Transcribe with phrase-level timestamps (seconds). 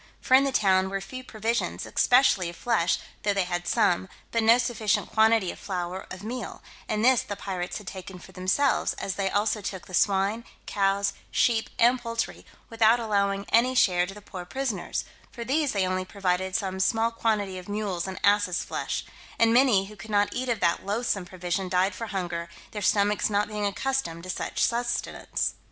[0.19, 4.41] For in the town were few provisions, especially of flesh, though they had some, but
[4.41, 8.93] no sufficient quantity of flour of meal, and this the pirates had taken for themselves,
[8.93, 14.13] as they also took the swine, cows, sheep, and poultry, without allowing any share to
[14.15, 18.63] the poor prisoners; for these they only provided some small quantity of mules' and asses'
[18.63, 19.05] flesh;
[19.37, 23.29] and many who could not eat of that loathsome provision died for hunger, their stomachs
[23.29, 25.53] not being accustomed to such sustenance.